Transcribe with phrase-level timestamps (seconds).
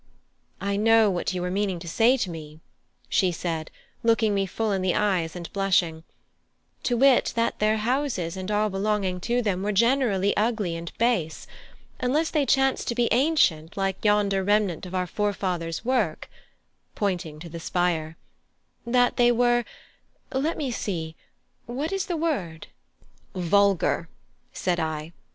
[0.59, 2.59] I know what you are meaning to say to me,"
[3.07, 3.69] she said,
[4.01, 6.03] looking me full in the eyes and blushing,
[6.81, 11.45] "to wit that their houses and all belonging to them were generally ugly and base,
[11.99, 16.31] unless they chanced to be ancient like yonder remnant of our forefathers' work"
[16.95, 18.17] (pointing to the spire);
[18.87, 19.65] "that they were
[20.33, 21.15] let me see;
[21.67, 22.65] what is the word?"
[23.35, 24.09] "Vulgar,"
[24.51, 25.11] said I.